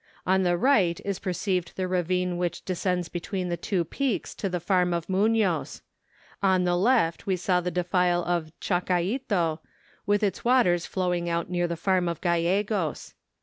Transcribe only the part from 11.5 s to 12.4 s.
near the farm of